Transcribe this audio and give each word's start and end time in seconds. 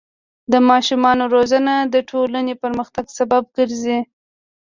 د 0.51 0.53
ماشومانو 0.69 1.23
روزنه 1.35 1.73
د 1.93 1.95
ټولنې 2.09 2.53
پرمختګ 2.63 3.05
سبب 3.17 3.43
ګرځي. 3.57 3.99